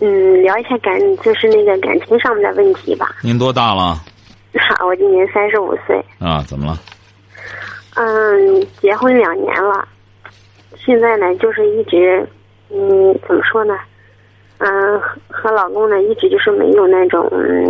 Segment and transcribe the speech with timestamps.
[0.00, 3.14] 嗯，聊一下感，就是那个感情上面的问题吧。
[3.22, 4.00] 您多大了？
[4.84, 6.02] 我今年三十五岁。
[6.18, 6.78] 啊，怎么了？
[7.94, 9.86] 嗯，结婚两年了，
[10.76, 12.26] 现在呢，就是一直，
[12.70, 13.78] 嗯，怎么说呢？
[14.58, 17.28] 嗯，和老公呢，一直就是没有那种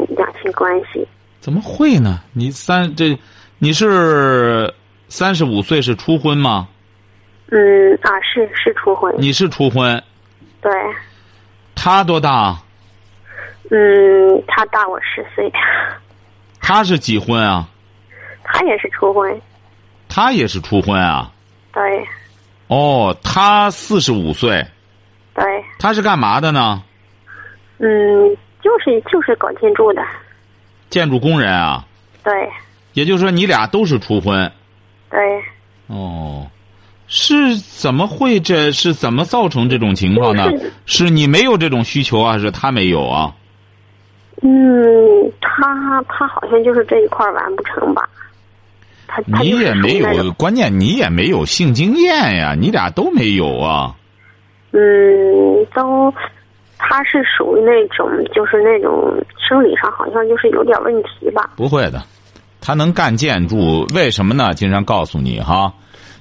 [0.09, 1.07] 两性关系。
[1.41, 2.21] 怎么会呢？
[2.33, 3.19] 你三这，
[3.59, 4.73] 你是
[5.09, 6.69] 三十五岁是初婚吗？
[7.51, 9.13] 嗯啊，是是初婚。
[9.19, 10.03] 你是初婚。
[10.61, 10.71] 对。
[11.85, 12.57] 他多大？
[13.69, 15.53] 嗯，他大我十岁。
[16.61, 17.69] 他是几婚啊？
[18.45, 19.43] 他也是初婚。
[20.09, 21.33] 他也是初婚啊？
[21.73, 22.07] 对。
[22.69, 24.65] 哦，他四十五岁。
[25.35, 25.45] 对。
[25.81, 26.85] 他是干嘛的呢？
[27.79, 30.07] 嗯，就是就是搞建筑的。
[30.89, 31.85] 建筑工人啊。
[32.23, 32.33] 对。
[32.93, 34.53] 也就是说，你俩都是初婚。
[35.11, 35.19] 对。
[35.89, 36.49] 哦。
[37.15, 38.41] 是怎么会？
[38.41, 40.51] 这是怎么造成这种情况呢？
[40.87, 43.35] 是你没有这种需求啊，还是他没有啊？
[44.41, 44.51] 嗯，
[45.39, 48.09] 他他好像就是这一块完不成吧。
[49.07, 53.95] 他你也没有，关键你也没有性经验呀，你俩都没有啊。
[54.71, 54.81] 嗯，
[55.75, 56.11] 都，
[56.79, 61.51] 他是属于那种，就是那种生理上好像就是有点问题吧。
[61.57, 62.03] 不会的，
[62.63, 64.55] 他能干建筑，为什么呢？
[64.55, 65.71] 经常告诉你哈。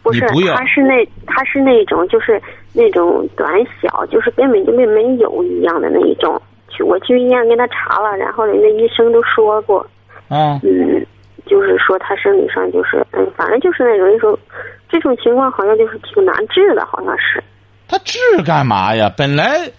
[0.03, 0.21] 不是，
[0.55, 2.41] 他是那他是那种就是
[2.73, 3.49] 那种短
[3.81, 6.41] 小，就是根本就没没有一样的那一种。
[6.69, 9.85] 去我去医院给他查了，然后人家医生都说过，
[10.29, 11.05] 嗯，嗯，
[11.45, 14.39] 就是说他生理上就是嗯，反正就是那种一种
[14.88, 17.44] 这种情况好像就是挺难治的，好像是。
[17.89, 19.13] 他治干嘛呀？
[19.18, 19.69] 本来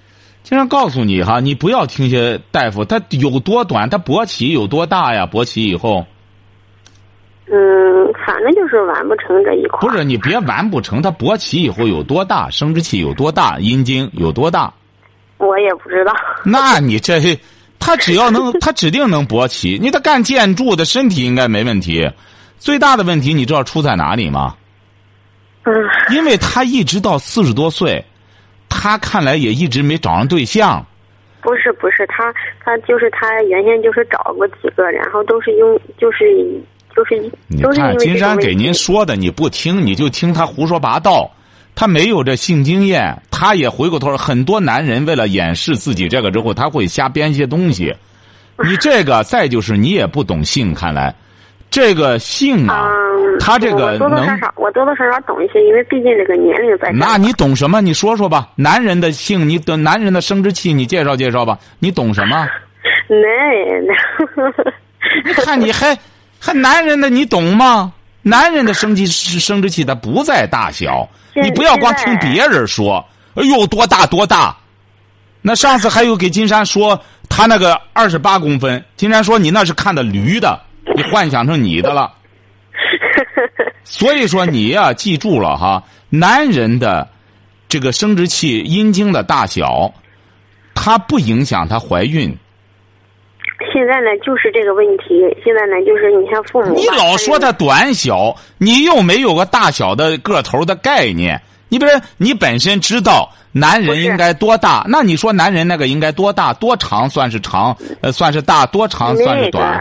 [0.43, 5.27] 经常告诉你哈，你不要听些大夫，他有多短，他勃起有多大呀？
[5.27, 6.05] 勃起以后。
[7.51, 9.81] 嗯，反正就是完不成这一块。
[9.81, 14.73] 不是你别完不成，他勃起以后有多大，生殖器有多大，阴茎有多大？
[15.39, 16.15] 我也不知道。
[16.45, 17.21] 那你这，
[17.81, 19.77] 他只要能，他指定能勃起。
[19.83, 22.09] 你他干建筑的身体应该没问题，
[22.59, 24.55] 最大的问题你知道出在哪里吗？
[25.65, 25.75] 嗯。
[26.15, 28.03] 因为他一直到四十多岁，
[28.69, 30.87] 他看来也一直没找上对象。
[31.43, 32.33] 不是不是，他
[32.65, 36.25] 他就是他原先就是找过几个，然后都是用就是。
[36.95, 41.31] 就是你看金山给您说的，你不听，你就听他胡说八道。
[41.75, 44.15] 他没有这性经验，他也回过头。
[44.15, 47.97] 很多男人为了掩饰自己这个之后，他会瞎编一些东西。
[48.63, 51.15] 你这个再就是你也不懂性，看来
[51.71, 52.87] 这个性啊，
[53.41, 56.91] 他这个多多少少我多多少少懂一些，因为毕竟这个年龄在。
[56.93, 57.81] 那你懂什么？
[57.81, 58.51] 你说说吧。
[58.55, 61.59] 男人的性，你的男人的生殖器，你介绍介绍吧。
[61.79, 62.47] 你懂什么？
[63.09, 63.17] 那
[65.25, 65.99] 你看你还。
[66.45, 67.93] 还男人的你懂吗？
[68.23, 71.09] 男人的生殖生殖器它不在大小，
[71.41, 73.05] 你不要光听别人说。
[73.35, 74.57] 哎呦，多大多大？
[75.41, 80.61] 那上次还有给金山说他那个二十八公分，金山说你那是看的驴的，
[80.97, 82.13] 你幻想成你的了。
[83.85, 87.09] 所以说你呀，记住了哈，男人的
[87.69, 89.93] 这个生殖器阴茎的大小，
[90.75, 92.37] 它不影响他怀孕。
[93.71, 95.21] 现在呢，就是这个问题。
[95.45, 101.41] 现在呢，就是你像父母，你老说他短小，你又没有个大小的个头的概念。
[101.69, 109.81] 你比如你本身知道男人应该多大，那你说男人那个应该多大多长算是长，呃，算是大多长算是短？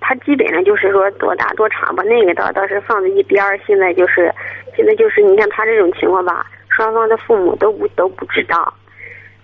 [0.00, 3.58] 他基本上就是说多大多长吧，那个倒倒是放在一边儿。
[3.64, 4.34] 现在就是，
[4.76, 8.74] 现在就是你看他这种情况吧，双方的父母都不都不知道。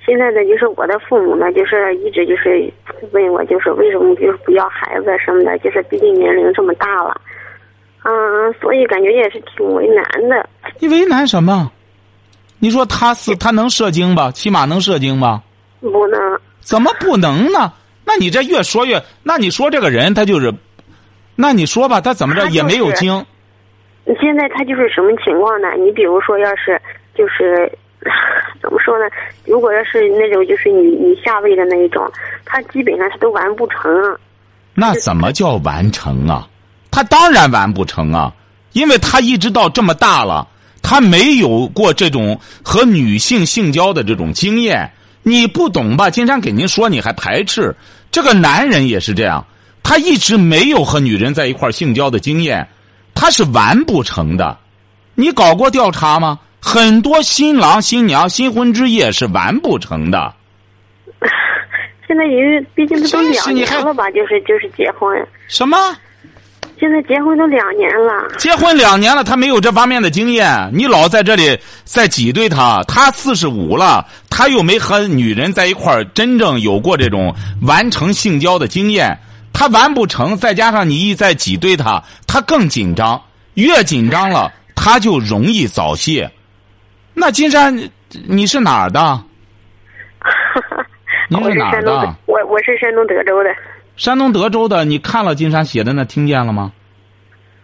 [0.06, 2.72] 现在呢，就是我的父母呢，就是一直就是
[3.10, 7.20] 问我，就是为什么就是不要孩子什么的，就是毕竟年龄这么大了，
[8.04, 10.48] 嗯，所以感觉也是挺为难的。
[10.78, 11.72] 你为难什么？
[12.60, 14.30] 你说他是他能射精吧？
[14.30, 15.42] 起码能射精吧？
[15.80, 16.40] 不能。
[16.60, 17.72] 怎么不能呢？
[18.04, 19.02] 那你这越说越……
[19.24, 20.54] 那你说这个人他就是，
[21.34, 23.26] 那你说吧，他怎么着也没有精。
[24.20, 25.72] 现在他就是什么情况呢？
[25.72, 26.80] 你比如说，要是
[27.12, 27.68] 就是。
[28.62, 29.04] 怎么说呢？
[29.44, 32.10] 如果要是那种就是你你下位的那一种，
[32.44, 33.78] 他基本上他都完不成。
[34.74, 36.48] 那怎么叫完成啊？
[36.90, 38.32] 他当然完不成啊，
[38.72, 40.46] 因为他一直到这么大了，
[40.82, 44.90] 他没有过这种和女性性交的这种经验。
[45.22, 46.08] 你不懂吧？
[46.08, 47.74] 经常给您说，你还排斥
[48.12, 49.44] 这个男人也是这样，
[49.82, 52.66] 他一直没有和女人在一块儿性交的经验，
[53.14, 54.56] 他是完不成的。
[55.14, 56.38] 你搞过调查吗？
[56.68, 60.34] 很多新郎新娘新婚之夜是完不成的。
[62.08, 65.16] 现在因为毕竟这都两年了吧，就是就是结婚，
[65.46, 65.76] 什么？
[66.80, 68.28] 现在结婚都两年了。
[68.36, 72.82] 结婚两年了，他没有这方面的经验，你老在这里在挤兑他。
[72.88, 79.16] 他四十五了，他又没和女人在一块儿真正有过这种完成性交的经验，
[79.52, 80.36] 他完不成。
[80.36, 83.22] 再加上你一再挤兑他，他更紧张，
[83.54, 86.28] 越紧张了，他就容易早泄。
[87.18, 87.74] 那金山，
[88.28, 89.00] 你是哪儿的？
[91.30, 92.14] 您我是哪儿的？
[92.26, 93.48] 我我是山东德州的。
[93.96, 96.70] 山东德州的，你看了金山写的那，听见了吗？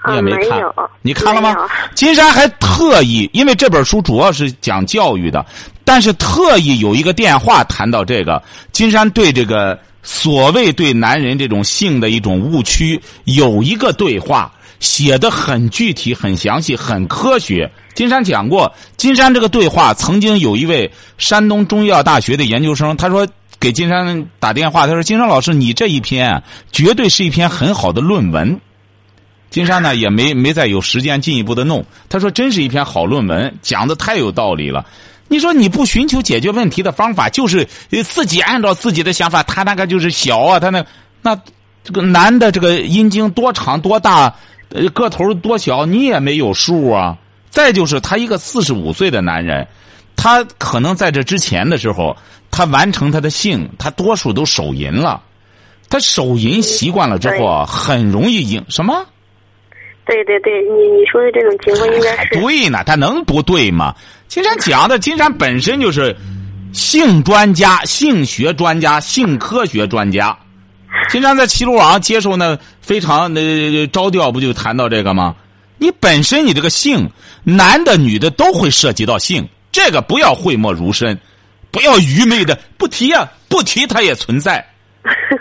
[0.06, 0.62] 你啊，也看没看，
[1.02, 1.69] 你看了吗？
[1.94, 5.44] 金山还特意，因为这本书主要是讲教育的，
[5.84, 8.43] 但是特意有一个电话谈到这个。
[8.72, 14.50] 金山对这个所谓对男人这种性的一种误区，有一个对话，
[14.82, 17.70] 写的很具体、很详细、很科学。
[17.94, 23.26] 金山讲过，金山这个对话曾经有一位山东中医药大学的研究生，他说
[23.61, 26.43] 给金山打电话，他说：“金山老师，你这一篇
[26.73, 28.61] 绝对是一篇很好的论文。”
[29.50, 31.84] 金山呢也没没再有时间进一步的弄。
[32.08, 34.84] 他说：“真是一篇好论文，讲的太有道理了。
[35.29, 37.69] 你说你不寻求解决问题的方法，就是
[38.05, 40.84] 自己按照自己的想法，他那个就是小啊，他那
[41.23, 41.38] 那
[41.84, 44.34] 这个男的这个阴茎多长多大，
[44.94, 47.19] 个头多小，你也没有数啊。
[47.50, 49.66] 再就是他一个四十五岁的男人，
[50.16, 52.16] 他可能在这之前的时候，
[52.50, 55.22] 他完成他的性，他多数都手淫了。
[55.90, 59.04] 他手淫习惯了之后啊，很容易引什么？
[60.06, 63.94] 对对对，你你说的这种情况应该还是对呢，他能不对吗？
[64.26, 66.16] 金山讲的，金山本身就是
[66.72, 70.36] 性专家、性学专家、性科学专家。
[71.12, 75.36] 金山在齐鲁网接受那非常那招调，不就谈到这个吗？
[75.76, 77.06] 你本身你这个性，
[77.44, 81.20] 男的女的都会涉及到性，这个不要讳莫如深，
[81.70, 84.66] 不要愚昧的不提啊，不提它也存在。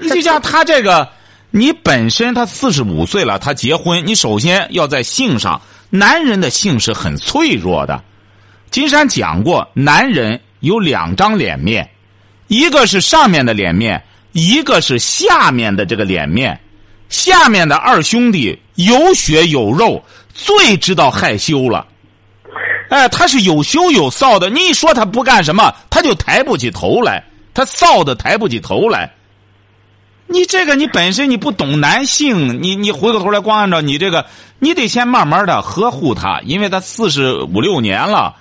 [0.02, 1.08] 你就像他这个，
[1.52, 8.04] 你本身他四十五岁了，他结婚，你首先要在性上，男人的性是很脆弱的。
[8.72, 11.90] 金山讲过，男人有两张脸面，
[12.48, 16.60] 一个是上面的脸面，一个是下面的这个脸面。
[17.10, 20.02] 下面的二兄弟有血有肉，
[20.34, 21.86] 最知道害羞了。
[22.90, 24.50] 哎，他是有羞有臊的。
[24.50, 27.22] 你一说他不干什么，他就抬不起头来，
[27.54, 29.12] 他臊的抬不起头来。
[30.28, 34.26] 你这个你本身你不懂男性，你你回过头来光按照你这个，
[34.60, 38.38] 你得先慢慢的呵护他，因为他四十五六年了，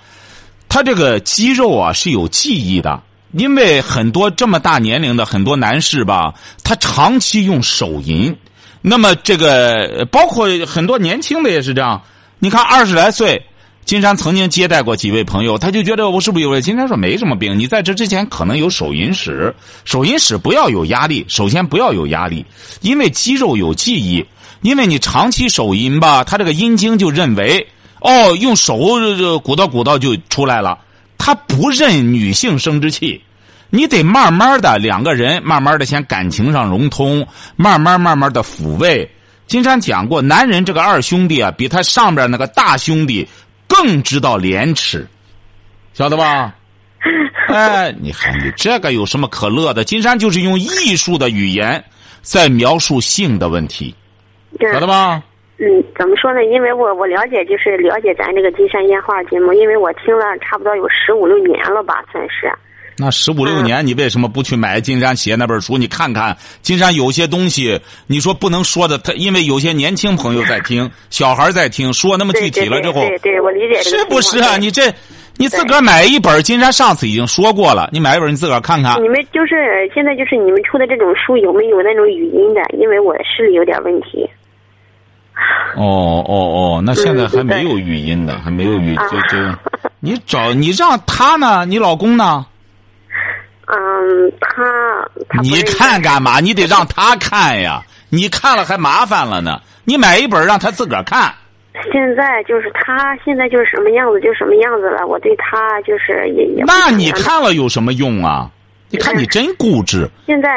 [0.69, 3.03] 他这个肌肉啊是有记忆的。
[3.33, 6.35] 因为很多这么大年龄的很多男士吧，
[6.65, 8.37] 他长期用手淫，
[8.83, 12.03] 那么这个包括很多年轻的也是这样。
[12.39, 13.43] 你看二十来岁。
[13.87, 16.61] 金山曾经接待过几位朋友，他就觉得我是不是有？
[16.61, 19.53] 金山说没什么病，你在这之前可能有手淫史。
[19.85, 22.45] 手淫史不要有压力，首先不要有压力，
[22.83, 24.25] 因为肌肉有记忆。
[24.61, 27.67] 因为你长期手淫吧，他这个阴茎就认为
[28.01, 28.79] 哦，用手
[29.43, 30.79] 鼓捣鼓捣就出来了，
[31.21, 33.23] 他不认女性生殖器。
[33.69, 37.25] 你得慢慢的两个人慢慢的先感情上融通，
[37.55, 39.09] 慢慢慢慢的抚慰。
[39.47, 43.29] 金山讲过，男人这个二兄弟啊，比他上边那个大兄弟。
[43.69, 45.07] 更知道廉耻，
[45.95, 46.53] 晓得吧？
[47.47, 49.85] 哎，你看你这个有什么可乐的？
[49.85, 51.85] 金山就是用艺术的语言
[52.21, 53.95] 在描述性的问题，
[54.73, 55.23] 晓得吧？
[55.63, 56.43] 嗯，怎么说呢？
[56.43, 62.51] 因为我我了解，就是了解咱这个金山烟花节目，因为我听了差不多有十五六年了吧，算是。
[62.97, 65.77] 那十五六年，你为什么不去买金山写那本书？
[65.77, 74.57] 你看看金山有些东西，你说不能说的，他因为有些年轻朋友在听，小孩在听，说那么具体了之后，对对，我理解是不是啊？
[74.57, 74.91] 你这，
[75.37, 79.03] 你自个儿买一本，金山上次已经说过了，你买一本你自个儿看看。
[79.03, 82.61] 你们就是现在就是你们出的这种书有没有那种语音的？
[82.79, 84.29] 因为我的视力有点问题。
[85.77, 89.39] 哦哦哦，那现在还没有语音的，还没有语，就就，
[90.01, 91.65] 你找你让他呢？
[91.65, 92.47] 你老公呢？
[93.67, 96.41] 嗯，他他你看干嘛？
[96.41, 97.83] 你得让他看呀！
[98.09, 99.61] 你看了还麻烦了呢。
[99.85, 101.33] 你买一本让他自个儿看。
[101.93, 105.07] 现在就是他现在就是什么样子就什么样子了。
[105.07, 106.65] 我对他就是也也。
[106.67, 108.51] 那你看了有什么用啊？
[108.91, 110.09] 你看你真固执。
[110.27, 110.51] 现在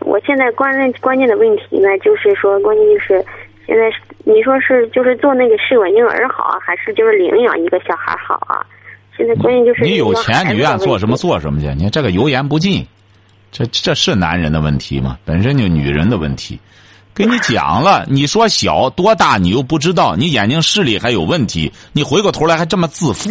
[0.00, 3.24] 我现在关键关键的问题呢，就是说关键就是
[3.68, 3.84] 现在
[4.24, 8.64] 你说是就是做那个试管婴儿好啊，还是就是领养一个小孩好啊？
[9.14, 11.66] 现在关键就是你有钱，你愿做什么做什么去。
[11.74, 12.86] 你看这个油盐不进，
[13.52, 15.18] 这这是男人的问题吗？
[15.26, 16.58] 本身就女人的问题。
[17.12, 23.28] 跟你讲了，你说小多大，你又不知道，你眼睛视力还有问题，你回过头来还这么自负，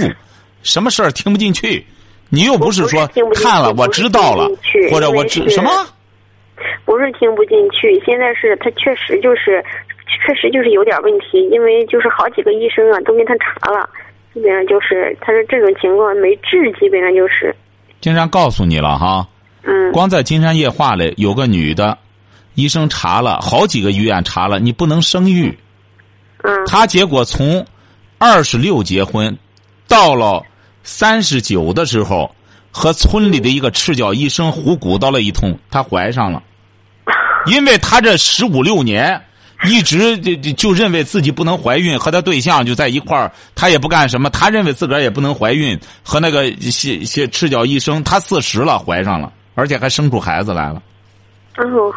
[0.61, 1.83] 什么事儿听不进去？
[2.29, 4.47] 你又不是说看了我知道了，
[4.91, 5.71] 或者我知什么？
[6.83, 9.63] 不是听不进去，现在是他确实就是，
[10.07, 13.89] 确实就是有点问题，因为就是好几个医生啊都给他查了，
[14.33, 17.55] 基本上就是他说这种情况没治，基本上就是。
[17.99, 19.27] 金山告诉你了哈，
[19.63, 21.97] 嗯，光在金山夜话里有个女的。
[22.55, 25.55] 医生查了好几个医院查了，你不能生育。
[26.41, 26.65] 嗯。
[26.65, 27.63] 她结果从
[28.17, 29.37] 二十六结婚，
[29.87, 30.43] 到了
[30.81, 32.35] 三十九的时候，
[32.71, 36.41] 和村里的一个赤脚医生胡鼓捣了一通，她怀上了。
[37.45, 39.21] 因为她这十五六年
[39.65, 50.81] 一直就就就认为自己不能怀孕，和他对象就在一块儿，他也不干什么，他认为自个儿也不能怀孕，和那个些些赤脚医生，他四十了怀上了，而且还生出孩子来了。
[51.55, 51.93] 哦。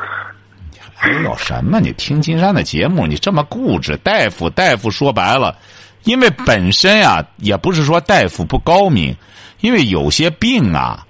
[1.02, 1.80] 还有什么？
[1.80, 3.96] 你听金山的节目，你这么固执。
[4.04, 5.56] 大夫，大夫说白了，
[6.04, 9.16] 因为本身啊，也不是说大夫不高明，
[9.60, 11.06] 因为有些病啊，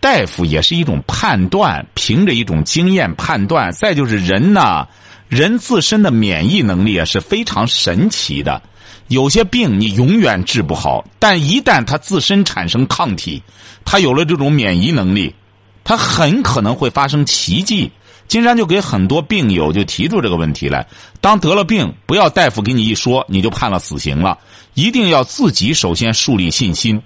[0.00, 3.70] 大夫也是一种判断，凭着一种经验判断。
[3.70, 4.88] 再就是人呐，
[5.28, 8.62] 人自身的免疫能力啊是非常神奇的。
[9.08, 13.42] 有些病你永远治不好，但一旦他自身产生抗体，
[13.84, 15.34] 他有了这种免疫能力，
[15.82, 17.90] 他很可能会发生奇迹。
[18.26, 20.86] 金山就给很多病友就提出这个问题来：
[21.22, 24.36] 当得了病，不要大夫给你一说，你就判了死刑了。
[24.74, 27.00] 一定要自己首先树立信心。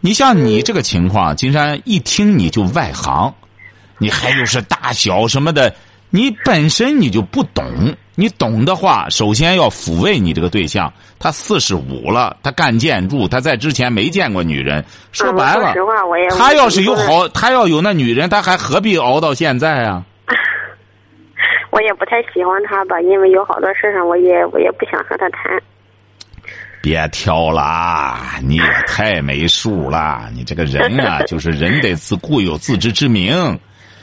[0.00, 3.34] 你像你这个情况，金山一听你就外行，
[3.98, 5.74] 你还又是大小什么的，
[6.10, 7.64] 你本身你就不懂。
[8.16, 10.92] 你懂的话，首先要抚慰你这个对象。
[11.18, 14.84] 他四十五了，他干建筑，他在之前没见过女人。
[15.12, 15.72] 说白了，
[16.36, 20.04] 他要是有好，他要有那女人，他还何必熬到现在啊？
[21.70, 25.58] 我也不太喜欢他吧，因为有好多事上，我也我也不想和他谈。
[26.82, 30.28] 别挑了，你也太没数了。
[30.34, 33.58] 你这个人啊， 就是人得自固有自知之明。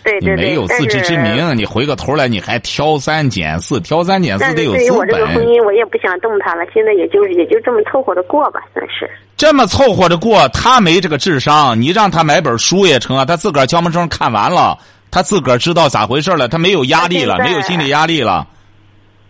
[0.08, 0.36] 对对对。
[0.36, 4.80] 你没有自知之明，你回过头来你还挑三拣四，挑三拣四得有资本。
[4.80, 6.64] 对于我这个婚姻，我也不想动他了。
[6.74, 9.10] 现在也就是也就这么凑合着过吧，算是。
[9.36, 13.26] 这么凑合着过，他没这个智商，你让他买本书也成啊。
[13.26, 14.78] 他自个儿敲门声看完了。
[15.12, 18.48] 他自个儿知道咋回事了，他没有压力了，没有心理压力了。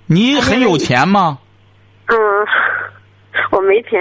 [0.06, 1.38] 你很有钱吗？
[2.08, 2.16] 嗯，
[3.52, 4.00] 我没钱。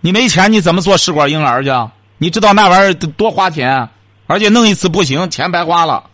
[0.00, 1.70] 你没钱，你怎么做试管婴儿去？
[2.18, 3.88] 你知道那玩意儿多花钱，
[4.30, 6.04] 而且弄一次不行，钱白花了。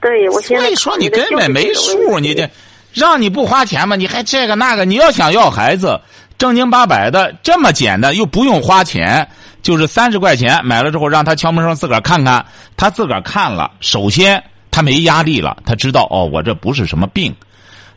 [0.00, 2.48] 对，我所以说你根本没数，你这
[2.94, 3.96] 让你不花钱嘛？
[3.96, 4.86] 你还这个那个？
[4.86, 6.00] 你要想要孩子，
[6.38, 9.28] 正经八百的，这么简单，又不用花钱。
[9.60, 12.46] 就是三十块钱买了之后，让他敲门声自个儿看看。
[12.78, 17.34] 他自个儿看了，首先他没压力了，他知道哦，我这不是什么病。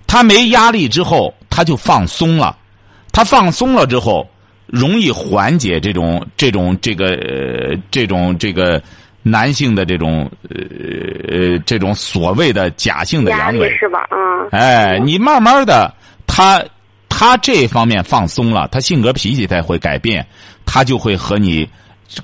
[0.08, 2.58] 他没压力之后，他就放松了。
[3.14, 4.30] 他放松了之后，
[4.68, 8.82] 容易缓解这种这种这个呃这种这个
[9.24, 14.00] 男性的这种呃这种所谓的假性的阳痿是吧？
[14.10, 15.94] 啊，哎，你慢慢的，
[16.26, 16.64] 他
[17.10, 20.26] 他这方面放松了，他性格脾气才会改变。
[20.70, 21.66] 他就会和你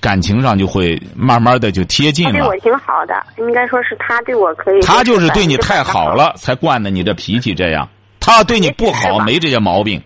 [0.01, 2.33] 感情上就会慢慢的就贴近了。
[2.33, 4.81] 对我挺好的，应该说是他对我可以。
[4.81, 7.87] 他就是对你太好了，才惯的你这脾气这样。
[8.19, 10.01] 他要对你不好，没这些毛病。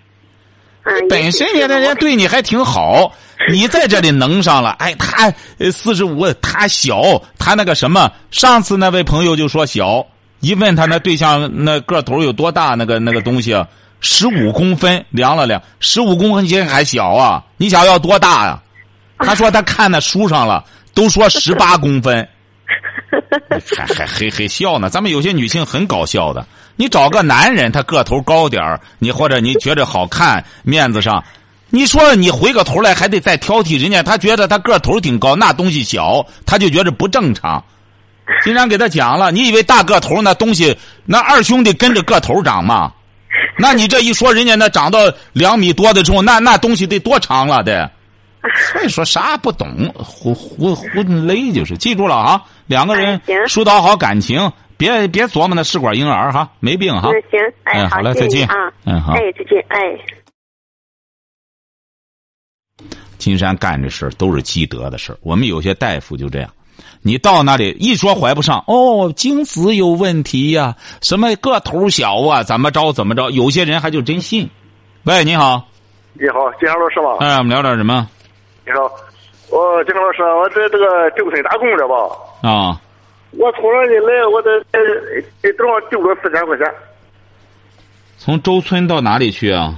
[1.10, 3.12] 本身人家人对你还挺好，
[3.52, 4.72] 你在这里能上了。
[4.80, 5.32] 哎，他
[5.72, 8.12] 四十五，他小，他那个什么？
[8.32, 10.06] 上次那位朋友就说小，
[10.40, 12.76] 一问他那对象那个头有多大？
[12.76, 13.56] 那个那个东西。
[14.00, 17.44] 十五公分，量了量，十五公分还小啊！
[17.58, 18.62] 你想要多大呀？
[19.18, 20.64] 他说他看那书上了，
[20.94, 22.30] 都说十八公分，
[23.76, 24.88] 还还嘿嘿笑呢。
[24.88, 26.46] 咱们有些女性很搞笑的，
[26.78, 31.22] 你找个男人，他个头高点儿，你或者你觉得好看，面子上，
[31.70, 37.62] 你说你回个头来还得再挑剔人家，他觉得他个头挺高，那东西小，他就觉得不正常。
[38.44, 42.94] 经常给他讲了，你以为大个头那东西，那二兄弟跟着个头长吗？
[43.58, 45.00] 那你这一说，人家那长到
[45.34, 47.90] 两米多的时候，那那东西得多长了得？
[48.72, 51.76] 所以说啥不懂，胡胡胡勒就是。
[51.76, 57.10] 记住了啊，两个人疏导好感情，别别琢磨那试管婴儿哈，没病哈。
[57.32, 59.80] 行，哎，好嘞，再见啊，嗯好，哎，再见，哎。
[63.18, 66.50] 金山干这事都是积德的事我们有些大夫就这样。
[67.02, 73.30] 你到那里一说怀不上哦，精子有问题呀，什么个头小啊，怎么着怎么着？
[73.32, 74.50] 有些人还就真信。
[75.04, 75.68] 喂，你好。
[76.14, 77.18] 你好，金山老师吗？
[77.20, 78.08] 哎，我们聊点什么？
[78.66, 78.82] 你好，
[79.50, 81.96] 我金山老师，我在这个镇村打工着吧。
[82.42, 82.82] 啊，
[83.38, 84.80] 我从那里来，我得呃
[85.42, 86.66] 给正好丢了四千块钱。
[88.18, 89.76] 从周村到哪里去啊？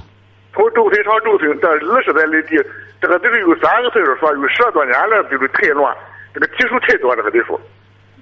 [0.54, 2.56] 从周村上周村，这二十来里地，
[3.00, 5.94] 这个这个有三个岁数，说有十多年了，就是太乱，
[6.32, 7.60] 这个技术太多，这个得说。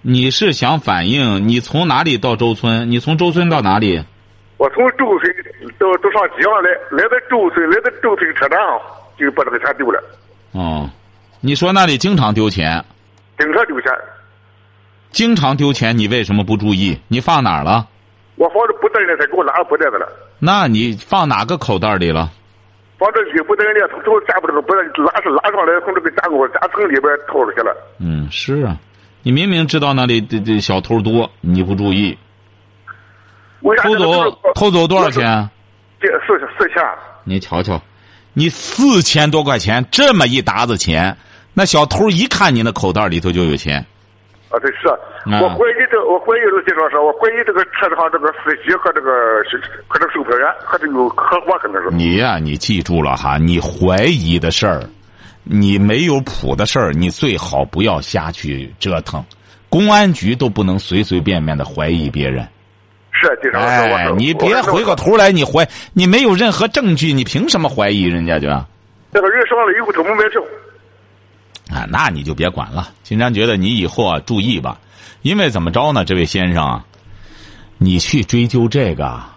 [0.03, 2.91] 你是想反映你从哪里到周村？
[2.91, 4.03] 你从周村到哪里？
[4.57, 5.33] 我从周村
[5.79, 8.81] 到都上吉阳来，来到周村，来到周村车站上，
[9.17, 10.03] 就把这个钱丢了。
[10.53, 10.91] 哦，
[11.41, 12.85] 你说那里经常丢钱，
[13.39, 13.93] 经常丢钱。
[15.11, 16.99] 经常丢钱，你为什么不注意？
[17.09, 17.89] 你放哪儿了？
[18.37, 20.07] 我放着布袋里，他给我拉到布袋子了。
[20.39, 22.31] 那你放哪个口袋里了？
[22.99, 27.77] 放这衣服袋里，从从夹不这个布袋拉是拉上来，从这个夹沟夹层里边掏出去了。
[27.99, 28.77] 嗯，是啊，
[29.23, 32.19] 你明明知道那里这这小偷多，你不注意，
[33.83, 35.49] 偷走偷走多少钱？
[36.01, 36.83] 这四四千。
[37.25, 37.81] 你瞧瞧，
[38.33, 41.17] 你四千多块钱这么一沓子钱，
[41.55, 43.85] 那小偷一看你那口袋里头就有钱。
[44.51, 49.11] 啊，对是，啊我怀疑这，我怀疑这个介绍是，我怀疑这个车上这个司机和这个
[49.45, 51.91] 是和这个售票员和这个合伙，可能是。
[51.91, 54.83] 你呀、你记住了哈，你怀疑的事儿，
[55.45, 59.23] 你没有谱的事儿，你最好不要瞎去折腾。
[59.69, 62.47] 公安局都不能随随便便的怀疑别人。
[63.13, 64.97] 是介绍是，我哎，你别回过。
[64.97, 68.67] 头来，你怀你没有任何证据，你凭什么怀疑人家去啊？
[69.13, 70.41] 这个人上了以后，他没买票。
[71.71, 72.91] 啊，那你就别管了。
[73.03, 74.79] 金山觉得你以后啊注意吧，
[75.23, 76.85] 因为怎么着呢，这位先生啊，
[77.77, 79.37] 你去追究这个啊，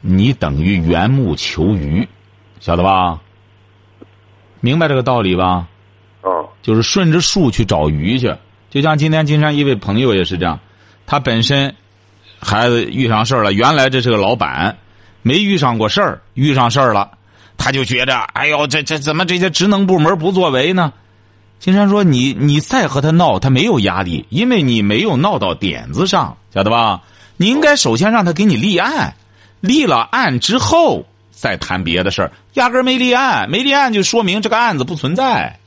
[0.00, 2.08] 你等于缘木求鱼，
[2.60, 3.20] 晓得吧？
[4.60, 5.66] 明白这个道理吧？
[6.22, 8.34] 啊，就是顺着树去找鱼去。
[8.70, 10.58] 就像今天金山一位朋友也是这样，
[11.06, 11.74] 他本身
[12.38, 14.78] 孩子遇上事儿了，原来这是个老板，
[15.22, 17.10] 没遇上过事儿，遇上事儿了，
[17.56, 20.92] 他就觉着，哎呦，这这怎么这些职能部门不作为呢？
[21.58, 27.00] 金山说：“你你再和他闹，他没有压力，因为你没有闹到点子上，晓得吧？
[27.36, 29.14] 你应该首先让他给你立案，
[29.60, 32.30] 立了案之后再谈别的事儿。
[32.52, 35.58] 压根儿没立案，没立案就说明这个案子不存在。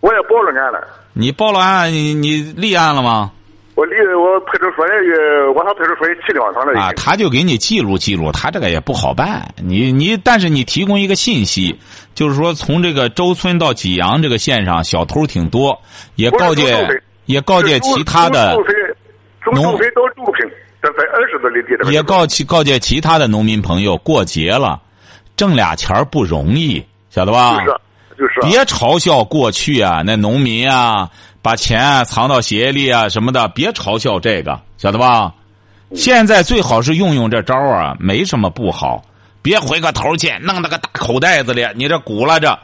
[0.00, 0.86] 我也报了案了。
[1.14, 3.32] 你报了案，你你立案了吗？
[3.74, 6.82] 我立我派出所也，我上派出所也去两趟了已经。
[6.82, 9.54] 啊，他就给你记录记录，他这个也不好办。
[9.56, 11.78] 你你，但是你提供一个信息，
[12.18, 15.80] 就是说从这个周村到济阳这个线上小偷挺多，
[16.16, 18.58] 也告诫也告诫其他的。
[21.92, 24.80] 也告其告诫其他的农民朋友，过节了，
[25.36, 27.54] 挣俩钱儿不容易，晓得吧？
[27.54, 27.78] 就是
[28.18, 28.40] 就是。
[28.50, 31.08] 别嘲笑过去啊，那农民啊，
[31.40, 35.32] 把钱啊藏到鞋里啊什么的，别嘲笑这个，晓得吧？
[35.94, 39.04] 现在最好是用用这招啊，没什么不好。
[39.48, 42.58] 别回个头去，弄那个大口袋子里，你这鼓拉着，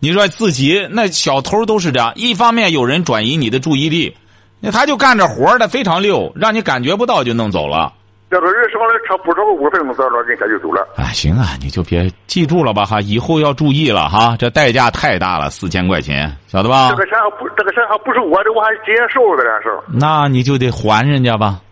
[0.00, 4.14] 你说自己那小偷都是这样，一方面有人转移你的注意力，
[4.60, 7.90] 那他就干着活儿的非常溜，让你感觉不到就弄走了。
[8.28, 10.86] 这个人上来车不超过五分钟，人家就走了。
[10.96, 16.96] 哎，行啊，你就别记住了吧哈，以后要注意了哈，这代价太大了，四千块钱，晓得吧这？
[16.96, 19.82] 个钱还不，这个钱还不是我的，我还接受的这事儿。
[19.88, 21.62] 那你就得还人家吧，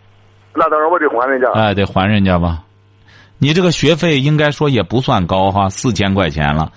[0.55, 1.51] 那当然我得还人家。
[1.51, 2.63] 哎，得还人家吧。
[3.37, 6.71] 你这个学费应该说也不算高哈，四千块钱了。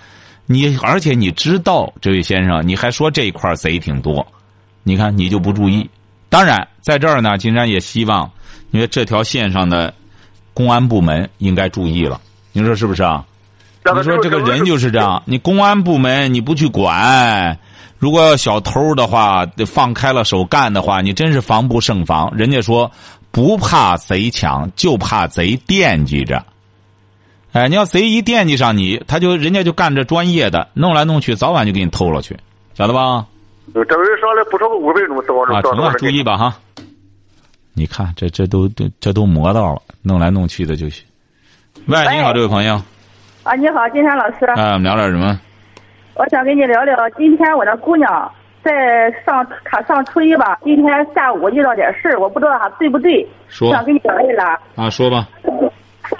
[0.47, 4.27] 你而且你知道，这位先生，你还说这一块贼挺多，
[4.83, 5.89] 你看你就不注意。
[6.29, 8.31] 当然，在这儿呢，金山也希望，
[8.71, 9.93] 因为这条线上的
[10.55, 12.21] 公安部门应该注意了。
[12.53, 13.25] 你说是不是啊？
[13.95, 17.59] 你说这个人就是这样，你公安部门你不去管，
[17.99, 22.35] 如果要小偷的话，放开了手干的话，你真是防不胜防。
[22.37, 22.91] 人家说
[23.39, 26.45] 不怕贼抢，就怕贼惦记着。
[27.53, 32.37] 哎，你要贼一惦记上你，他就人家就干这专业的，弄来弄去，早晚就给你偷了去，
[32.75, 33.25] 晓得吧？
[33.73, 36.59] 这个人上来不超过五分钟，到啊，到到成了，注意吧哈。
[37.75, 41.05] 你看，这这都都这都磨到了，弄来弄去的就行。
[41.87, 42.75] 喂，你好，这位朋友，
[43.45, 45.39] 啊，你好，金山老师，哎，我们聊点什么？
[46.15, 48.33] 我想跟你聊聊，今天我的姑娘
[48.69, 54.45] 在上，他上初一吧，今天下午遇到点事儿，我不知道他对不对，说想跟你聊一聊。
[54.77, 55.27] 啊，说吧。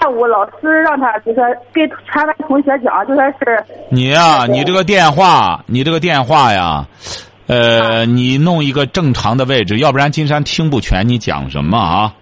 [0.01, 6.85] 下午老师让他就说跟全班同学讲，就说是你呀、你这个电话，你这个电话呀，
[7.47, 12.13] 呃，你弄一个正常的位置，要不然金山听不全你讲什么啊。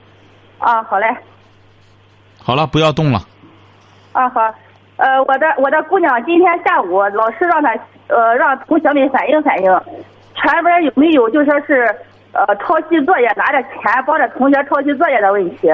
[0.59, 1.07] 啊，好嘞，
[2.41, 3.19] 好了，不要动了。
[4.13, 4.41] 啊好，
[4.95, 7.71] 呃，我的我的姑娘今天下午老师让她
[8.07, 9.81] 呃让同学们反映反映，
[10.41, 11.83] 全班有没有就说是
[12.31, 15.69] 呃抄袭作业拿着钱帮着同学抄袭作业的问题。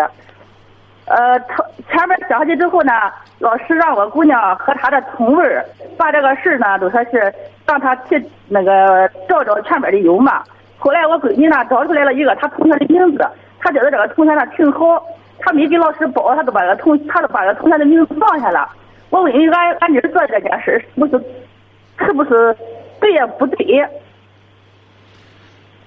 [1.05, 2.93] 呃，他前面讲下去之后呢，
[3.39, 5.61] 老师让我姑娘和她的同位
[5.97, 7.33] 把这个事呢，都说是
[7.67, 10.41] 让她去那个找找全班的友嘛。
[10.77, 13.27] 后来我闺女呢找出来了一个她同学的名字，
[13.59, 15.05] 她觉得这个同学呢挺好，
[15.39, 18.69] 她没给老师报，她都把个同，她都把个同学的名字放下了。
[19.09, 21.21] 我问你，俺俺妮儿做这件事是不是，
[21.99, 22.55] 是不是
[23.01, 23.85] 对也不对？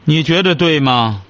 [0.07, 1.21] 你觉得对吗？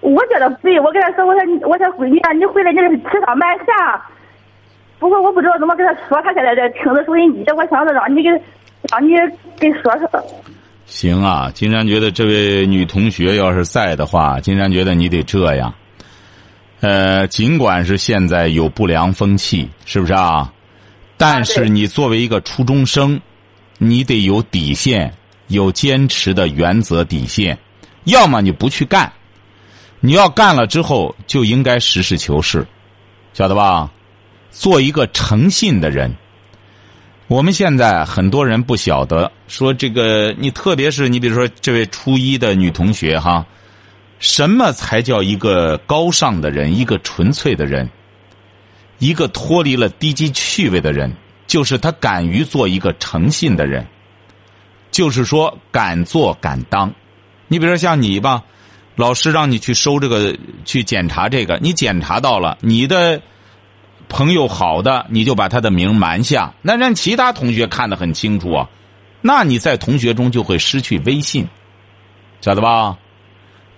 [0.00, 4.02] 我觉得对，我跟他说，我说你，我说闺女啊，你回来你这是吃上瞒下。
[4.98, 8.30] 不过我不知道怎么跟他说，他现在在听着收音机，我想着让你给，
[8.90, 9.10] 让你
[9.60, 10.24] 给说说。
[10.86, 15.74] 行啊，金山觉得这位女同学要是在的话，金山觉得你得这样。
[16.80, 20.50] 呃，尽管是现在有不良风气，是不是啊？
[21.16, 23.20] 但是你作为一个初中生，
[23.78, 25.12] 你得有底线，
[25.48, 27.58] 有坚持的原则底线。
[28.04, 29.12] 要么你不去干，
[30.00, 32.66] 你要干了之后就应该实事求是，
[33.34, 33.90] 晓得吧？
[34.50, 36.14] 做一个诚信的人。
[37.26, 43.44] 我们现在很多人不晓得，说这个你特别是你比如说这位初一的女同学哈，
[44.18, 47.86] 什么才叫一个高尚的人，一个纯粹的人，
[48.98, 51.12] 一个脱离了低级趣味的人，
[51.46, 53.86] 就是他敢于做一个诚信的人，
[54.90, 56.92] 就是说敢做敢当。
[57.48, 58.44] 你比如说像你吧，
[58.96, 63.20] 老师让你去收这个去检查这个，你检查到了你的。
[64.10, 68.70] 朋友好的，你就把他的名瞒下，那让其他同学看得很清楚啊，
[69.20, 71.46] 那你在同学中就会失去威信，
[72.40, 72.96] 晓得吧？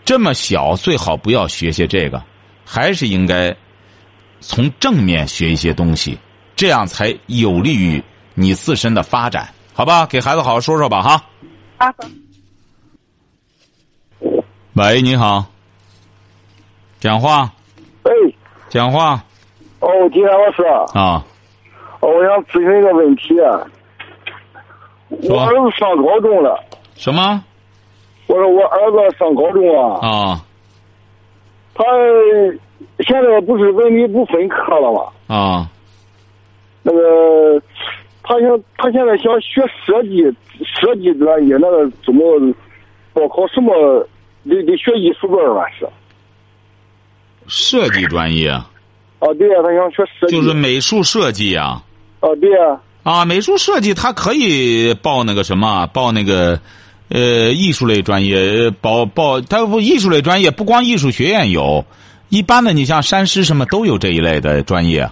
[0.05, 2.23] 这么小最好不要学些这个，
[2.64, 3.57] 还是应该
[4.40, 6.16] 从正面学一些东西，
[6.55, 8.01] 这样才有利于
[8.35, 10.04] 你自身的发展，好吧？
[10.04, 11.22] 给孩子好好说说吧，哈。
[11.78, 11.94] 啊。
[14.74, 15.42] 喂，你好。
[16.98, 17.50] 讲话。
[18.02, 18.12] 喂。
[18.68, 19.24] 讲话。
[19.78, 20.62] 哦，金山老师
[20.98, 21.24] 啊，
[22.00, 23.40] 哦，我想咨询一个问题。
[25.30, 26.62] 我儿子上高中了。
[26.94, 27.42] 什么？
[28.26, 30.06] 我说我儿子上高中啊。
[30.06, 30.44] 啊。
[31.72, 31.82] 他
[32.98, 35.34] 现在不是文理不分科了吗？
[35.34, 35.70] 啊。
[36.82, 37.62] 那个，
[38.22, 40.22] 他想他现在想学设计，
[40.64, 42.22] 设计专业，那个怎么
[43.12, 44.06] 报考什么？
[44.44, 45.64] 得得学艺术班吧？
[45.78, 45.87] 是。
[47.46, 48.48] 设计专业。
[48.50, 51.83] 啊，对呀，他想学设计，就是美术设计呀。
[52.20, 52.80] 啊，对呀。
[53.02, 56.61] 啊，美术设计他可以报那个什么，报那个，
[57.09, 61.85] 呃，艺术类专业，报报他不艺术类专业，不光艺术学院有，
[62.28, 65.11] 一般的你像山师什么都有这一类的专业。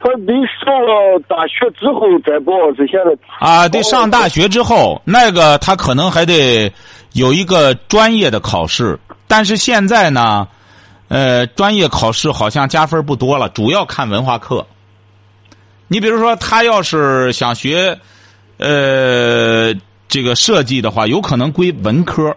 [0.00, 3.18] 他得上了大学之后再报，是现在。
[3.38, 6.72] 啊，得上大学之后，那个他可能还得
[7.12, 10.48] 有一个专业的考试，但是现在呢。
[11.10, 14.66] 呃，专业考试好像加分不多了，主要看文化课。
[15.86, 17.98] 你比如说，他要是想学，
[18.58, 19.72] 呃，
[20.06, 22.36] 这个设计的话，有可能归文科。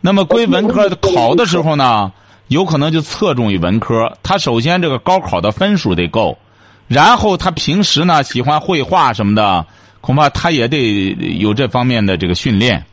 [0.00, 2.10] 那么归文科考的时候呢，
[2.48, 4.12] 有可能就侧重于文科。
[4.24, 6.36] 他首先这个高考的分数得够，
[6.90, 9.64] 然后他平时呢喜欢绘画什么的，
[10.00, 12.84] 恐怕他也得有这方面的这个训练。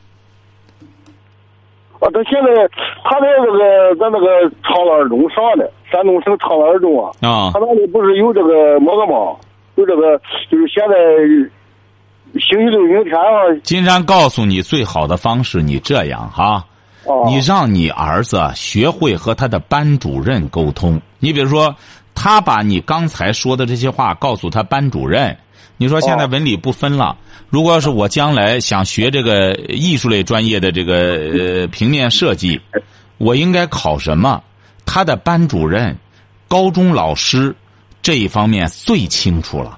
[2.00, 2.70] 啊，他现在
[3.04, 7.10] 他在这个咱那个长乐二中上的，山东省长乐二中啊。
[7.22, 7.50] 啊。
[7.52, 9.36] 他那里不是有这个么个吗？
[9.78, 10.16] 有这个，
[10.52, 10.96] 就是现在
[12.40, 13.50] 星期六、明天啊。
[13.64, 16.64] 金山告诉你，最好的方式，你这样哈，
[17.26, 21.02] 你让你儿子学会和他的班主任沟通。
[21.18, 21.76] 你比如说，
[22.20, 25.38] 他把你刚才说的这些话告诉他班主任。
[25.78, 27.16] 你说现在文理不分了，
[27.48, 30.96] 如果要是我将来想学这个艺术类专业的这个
[31.62, 32.60] 呃平面设计，
[33.20, 34.42] 我应该考什么？
[34.84, 35.96] 他的班主任、
[36.48, 37.56] 高中老师
[38.02, 39.78] 这一方面最清楚了。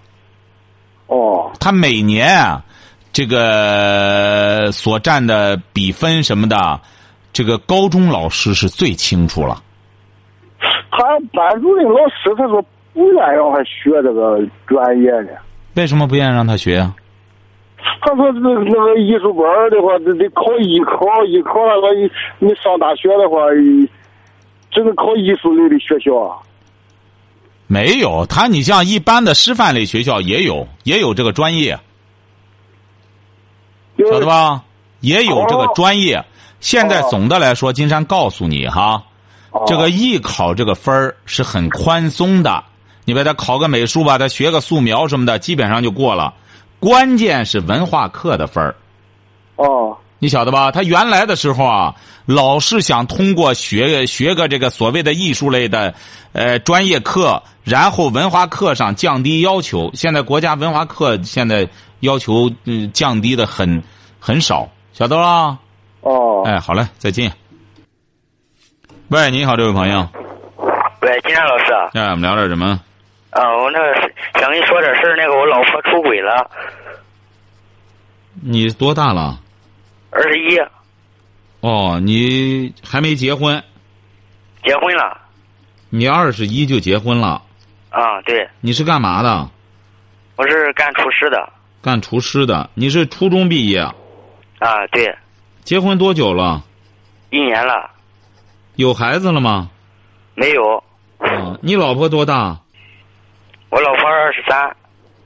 [1.08, 1.52] 哦。
[1.60, 2.64] 他每年啊，
[3.12, 6.80] 这个所占的比分什么的，
[7.34, 9.62] 这个高中老师是最清楚了。
[10.92, 11.04] 他
[11.34, 12.62] 班主任老师他说
[12.94, 15.38] 不愿让他学这个专业的。
[15.76, 16.96] 为什么不愿意让他学啊？
[18.02, 21.94] 他说：“那那个艺术班的话，得得考艺考，艺考那个
[22.40, 23.38] 你上大学的话，
[24.72, 26.38] 只能考艺术类的学校啊。”
[27.68, 31.80] 没有他，你像一般的师范类学校也有，也有这个专业，
[33.98, 34.64] 晓得吧？
[35.02, 36.24] 也有这个专业。
[36.60, 39.04] 现在总的来说，金山告诉你哈，
[39.66, 42.64] 这个艺考这个分儿是很宽松的。
[43.06, 46.34] 你把他考个美术吧，他学个素描什么的，基本上就过了。
[46.80, 48.76] 关键是文化课的分儿。
[49.56, 50.72] 哦，你晓得吧？
[50.72, 55.94] 他原来的时候啊，老是想通过学学个这个所谓的艺术类的
[56.34, 59.90] 呃专业课，然后文化课上降低要求。
[59.96, 61.68] 现在国家文化课现在
[62.02, 63.82] 要求嗯降低的很
[64.20, 65.58] 很少，晓得吧？
[66.02, 67.34] 哦，哎，好嘞，再见。
[69.12, 70.08] 喂，你好，这位朋友。
[71.02, 71.74] 喂，金山老师。
[71.94, 72.80] 哎，我们聊点什么？
[73.32, 76.48] 啊，我那个想跟你说点事儿，那个我老婆出轨了。
[78.44, 79.40] 你多大了？
[80.12, 80.60] 二十一。
[81.62, 83.64] 哦，你还没结婚？
[84.64, 85.18] 结婚了。
[85.90, 87.42] 你二十一就结婚了？
[87.90, 88.48] 啊，对。
[88.62, 89.50] 你是干嘛的？
[90.36, 91.52] 我是干厨师的。
[91.82, 92.70] 干厨师的？
[92.76, 93.80] 你是初中毕业？
[94.60, 95.18] 啊，对。
[95.64, 96.64] 结婚多久了？
[97.32, 97.90] 一年了。
[98.80, 99.70] 有孩子了吗？
[100.36, 100.82] 没有。
[101.18, 102.58] 啊，你老婆多大？
[103.70, 104.74] 我老婆二十三。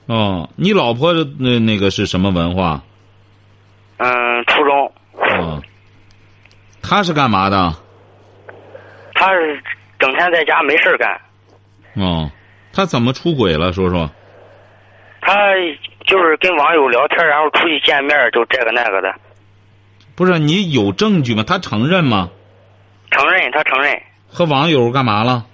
[0.07, 2.81] 哦，你老婆那那个是什么文化？
[3.97, 4.91] 嗯，初中。
[5.13, 5.61] 哦。
[6.81, 7.71] 她是干嘛的？
[9.13, 9.61] 她是
[9.99, 11.21] 整天在家没事干。
[11.93, 12.31] 哦，
[12.73, 13.71] 她怎么出轨了？
[13.71, 14.09] 说说。
[15.21, 15.31] 她
[16.07, 19.13] 就是跟网友聊天，然后出去见面，就这个那个的。
[20.15, 21.43] 不是你有证据吗？
[21.45, 22.31] 她承认吗？
[23.13, 23.97] 承认，他承认。
[24.27, 25.45] 和网友干嘛了？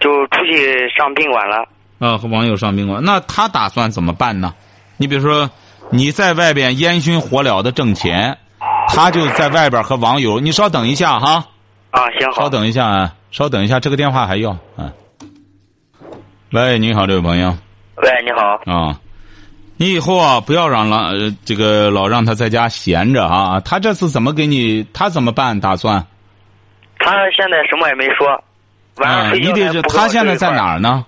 [0.00, 1.66] 就出去上宾馆了。
[1.98, 4.54] 啊，和网友上宾馆，那他打算怎么办呢？
[4.98, 5.50] 你比如说，
[5.90, 8.36] 你在外边烟熏火燎的挣钱，
[8.88, 10.38] 他就在外边和网友。
[10.38, 11.46] 你稍等一下哈。
[11.90, 12.42] 啊，行好。
[12.42, 14.92] 稍等一下啊，稍等一下，这个电话还要啊。
[16.52, 17.56] 喂，你好，这位朋友。
[17.96, 18.72] 喂，你好。
[18.72, 19.00] 啊，
[19.76, 21.10] 你以后啊，不要让老
[21.44, 23.58] 这个老让他在家闲着啊。
[23.60, 24.86] 他这次怎么给你？
[24.92, 25.58] 他怎么办？
[25.58, 26.06] 打算？
[26.98, 28.28] 他现在什么也没说。
[28.96, 31.06] 啊，你得是他现在在哪儿呢？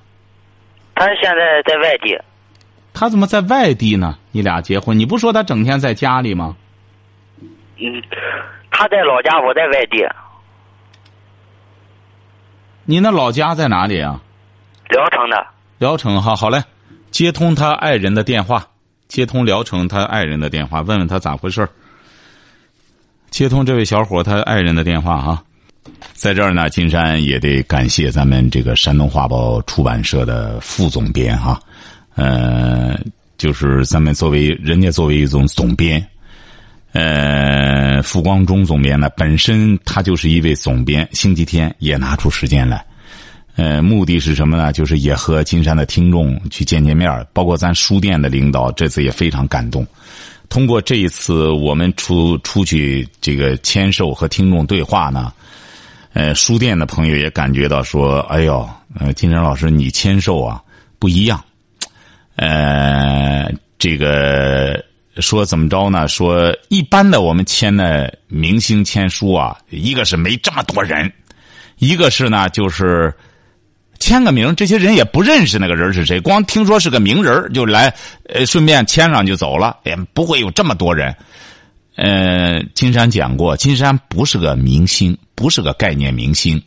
[0.94, 2.16] 他现在在外地。
[2.92, 4.18] 他怎么在外地呢？
[4.32, 6.56] 你俩结婚，你不说他整天在家里吗？
[7.78, 8.02] 嗯，
[8.70, 10.06] 他在老家，我在外地。
[12.84, 14.20] 你那老家在哪里啊？
[14.88, 15.46] 聊城的。
[15.78, 16.62] 聊城，哈，好嘞，
[17.10, 18.66] 接通他爱人的电话，
[19.08, 21.68] 接通聊城他爱人的电话，问问他咋回事
[23.30, 25.42] 接通这位小伙他爱人的电话哈。
[26.14, 31.58] 在这儿呢，金山也得感谢咱们这个山东画报出版社的副总编哈，
[32.14, 32.98] 呃，
[33.38, 36.06] 就是咱们作为人家作为一种总编，
[36.92, 42.84] 呃，傅光中总编呢，本身他就是一位总编，星期天也拿出时间来，
[43.56, 44.70] 呃，目的是什么呢？
[44.74, 49.86] 就是也和金山的听众去见见面，包括咱书店的领导，这次也非常感动。
[50.50, 55.32] 通过这一次我们出出去这个签售和听众对话呢。
[56.12, 58.68] 呃，书店的朋友也感觉到说：“哎呦，
[58.98, 60.60] 呃，金山老师，你签售啊
[60.98, 61.42] 不一样。
[62.34, 64.84] 呃，这个
[65.18, 66.08] 说怎么着呢？
[66.08, 71.12] 说一般的我们签的明星签书啊，一个是没这么多人，
[71.78, 73.14] 一个是呢就是
[74.00, 77.94] 签个名，这些人也不认识那个人是谁，光听说是个名人就来，
[78.28, 81.14] 呃，顺便签上就走了，也不会有这么多人。
[82.00, 86.62] 呃，金山讲过，金山不是个明星。”不是个概念明星，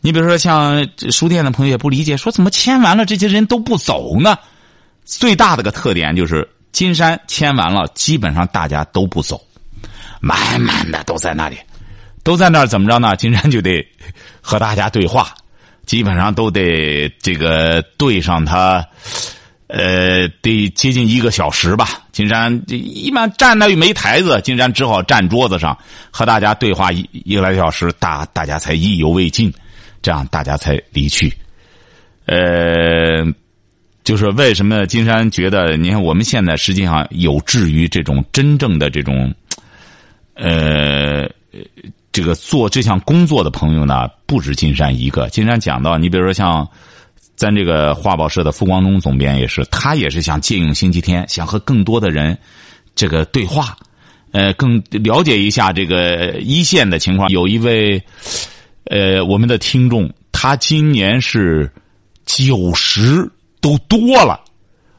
[0.00, 4.38] 你比如说像书店的朋友也不理解，说怎么签完了这些人都不走呢？
[5.04, 9.44] 最大的个特点就是金山签完了，基本上大家都不走，
[10.20, 11.58] 满满的都在那里，
[12.22, 13.16] 都在那儿怎么着呢？
[13.16, 13.84] 金山就得
[14.40, 15.34] 和大家对话，
[15.84, 18.86] 基本上都得这个对上他。
[19.68, 21.88] 呃，得接近一个小时吧。
[22.12, 25.76] 金山一般站那又没台子，金山只好站桌子上
[26.10, 29.52] 和大家对话一一个来小时，大大家才意犹未尽，
[30.00, 31.32] 这样大家才离去。
[32.26, 33.24] 呃，
[34.04, 39.34] 就是为什么金山觉得，你看我们现在实际上有志于这种真正的这种，
[40.34, 41.28] 呃，
[42.12, 45.28] 这个做这项工作的朋友呢，不止金山一个。
[45.30, 46.68] 金山讲到，你比如说像。
[47.36, 52.36] 咱这个画报社的傅光中总编也是，他也是想借用星期天，想和更多的人
[52.94, 53.76] 这个对话，
[54.32, 57.28] 呃，更了解一下这个一线的情况。
[57.28, 58.02] 有一位
[58.84, 61.70] 呃，我们的听众，他今年是
[62.24, 64.40] 九十都多了，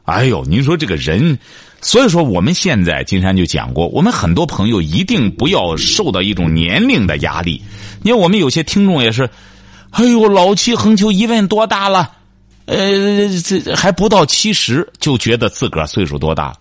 [0.04, 1.36] 哎呦，您说这个人，
[1.80, 7.60] 所以说我们现在金山就讲过，我们很多朋友一定不要受到一种年龄的压力。
[8.00, 9.28] 你看，我们有些听众也是，
[9.90, 12.12] 哎呦，老气横秋，一问多大了？
[12.68, 16.54] 呃，这还不到七十，就觉得自个儿岁数多大。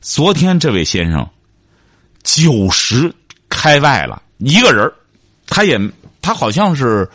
[0.00, 1.28] 昨天这位先生
[2.22, 3.12] 九十
[3.48, 4.88] 开外了，一个人
[5.48, 5.76] 他也
[6.22, 7.10] 他好像是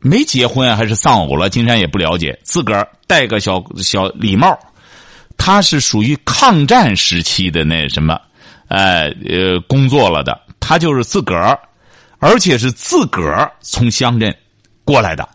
[0.00, 2.36] 没结婚还是丧偶了，金山也不了解。
[2.42, 4.58] 自个儿戴个小小礼帽，
[5.38, 8.20] 他是属于抗战时期的那什么，
[8.66, 10.36] 呃呃，工作了的。
[10.58, 11.56] 他就是自个儿，
[12.18, 14.36] 而且是自个儿从乡镇
[14.84, 15.28] 过来的。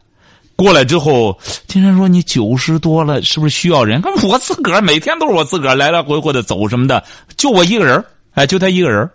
[0.56, 1.38] 过来之后，
[1.68, 4.02] 金山说：“你九十多了，是不是需要人？
[4.24, 7.04] 我自个儿每天都是我自个儿来来回回的走什么的，
[7.36, 9.10] 就我一个人哎，就他一个人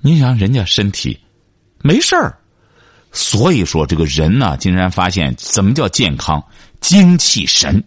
[0.00, 1.18] 你想人家身体
[1.82, 2.36] 没事儿，
[3.12, 6.42] 所以说这个人呢，金山发现怎么叫健康？
[6.80, 7.82] 精气神。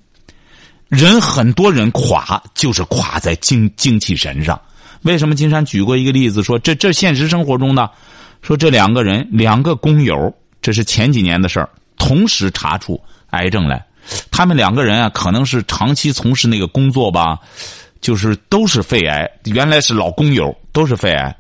[0.88, 4.60] 人很多人垮就是垮在精精气神上。
[5.02, 7.90] 为什么金山举过一个例子说这这现实生活中呢？
[8.42, 13.86] 说这两个人两个工友，这是前几年的事儿，同时查出癌症来。
[14.32, 17.38] 他们两个人啊，可能是长期从事那个工作吧，
[18.00, 19.30] 就是都是肺癌。
[19.44, 21.36] 原来是老工友，都是肺癌。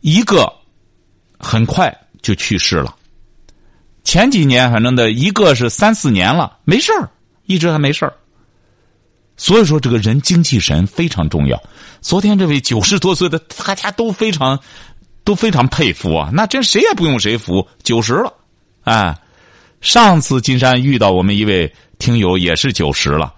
[0.00, 0.50] 一个
[1.38, 2.96] 很快就去世了。
[4.04, 7.10] 前几年反正的一个是三四年了，没事儿，
[7.44, 8.14] 一直还没事儿。
[9.36, 11.62] 所以说，这个人精气神非常重要。
[12.00, 14.58] 昨天这位九十多岁的，大家都非常
[15.24, 16.30] 都非常佩服啊！
[16.32, 18.32] 那真谁也不用谁服，九十了，
[18.84, 19.14] 哎。
[19.82, 23.34] 上次金山遇到我们一位听友也是九十了，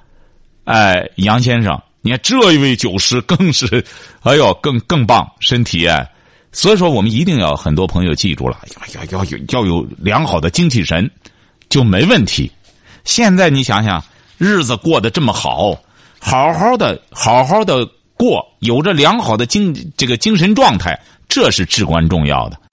[0.65, 3.83] 哎，杨先生，你看这一位九十更是，
[4.21, 6.07] 哎呦，更更棒，身体哎，
[6.53, 8.59] 所以说我们一定要很多朋友记住了，
[8.95, 11.11] 要要要有要有良好的精气神，
[11.71, 12.53] 就没问题。
[13.05, 14.05] 现在你想想，
[14.37, 15.75] 日子过得这么好，
[16.19, 17.87] 好好的好好的
[18.19, 22.59] 过，有着良好的精这个精神状态，这是至关重要的。